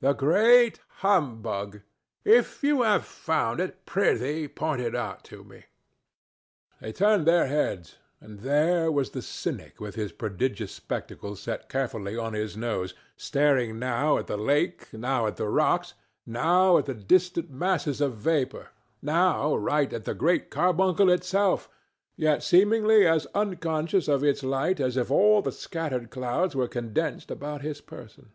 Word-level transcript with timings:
"The 0.00 0.14
great 0.14 0.80
humbug! 1.04 1.82
If 2.24 2.64
you 2.64 2.80
have 2.80 3.04
found 3.04 3.60
it, 3.60 3.84
prithee 3.84 4.48
point 4.48 4.80
it 4.80 4.96
out 4.96 5.22
to 5.24 5.44
me." 5.44 5.66
They 6.80 6.92
turned 6.94 7.26
their 7.26 7.46
heads, 7.46 7.98
and 8.18 8.38
there 8.40 8.90
was 8.90 9.10
the 9.10 9.20
cynic 9.20 9.80
with 9.82 9.94
his 9.94 10.10
prodigious 10.10 10.72
spectacles 10.72 11.42
set 11.42 11.68
carefully 11.68 12.16
on 12.16 12.32
his 12.32 12.56
nose, 12.56 12.94
staring 13.18 13.78
now 13.78 14.16
at 14.16 14.28
the 14.28 14.38
lake, 14.38 14.90
now 14.94 15.26
at 15.26 15.36
the 15.36 15.50
rocks, 15.50 15.92
now 16.24 16.78
at 16.78 16.86
the 16.86 16.94
distant 16.94 17.50
masses 17.50 18.00
of 18.00 18.14
vapor, 18.16 18.68
now 19.02 19.54
right 19.54 19.92
at 19.92 20.06
the 20.06 20.14
Great 20.14 20.48
Carbuncle 20.48 21.10
itself, 21.10 21.68
yet 22.16 22.42
seemingly 22.42 23.06
as 23.06 23.26
unconscious 23.34 24.08
of 24.08 24.24
its 24.24 24.42
light 24.42 24.80
as 24.80 24.96
if 24.96 25.10
all 25.10 25.42
the 25.42 25.52
scattered 25.52 26.08
clouds 26.08 26.56
were 26.56 26.66
condensed 26.66 27.30
about 27.30 27.60
his 27.60 27.82
person. 27.82 28.32